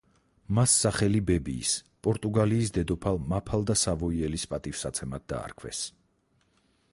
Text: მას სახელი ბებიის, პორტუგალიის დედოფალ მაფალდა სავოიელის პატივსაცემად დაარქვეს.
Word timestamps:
მას 0.59 0.71
სახელი 0.83 1.19
ბებიის, 1.27 1.73
პორტუგალიის 2.07 2.73
დედოფალ 2.77 3.21
მაფალდა 3.35 3.77
სავოიელის 3.83 4.47
პატივსაცემად 4.55 5.29
დაარქვეს. 5.35 5.85